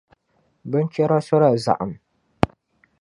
[0.69, 1.93] Binchɛra sola zaɣim.